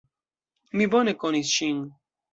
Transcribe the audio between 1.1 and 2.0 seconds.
konis ŝin.